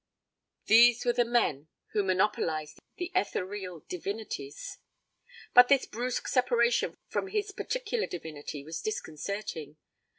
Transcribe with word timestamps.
These 0.65 1.05
were 1.05 1.13
the 1.13 1.23
men 1.23 1.67
who 1.91 2.01
monopolized 2.01 2.79
the 2.97 3.11
ethereal 3.13 3.81
divinities. 3.87 4.79
But 5.53 5.67
this 5.67 5.85
brusque 5.85 6.27
separation 6.27 6.97
from 7.07 7.27
his 7.27 7.51
particular 7.51 8.07
divinity 8.07 8.63
was 8.63 8.81
disconcerting. 8.81 9.77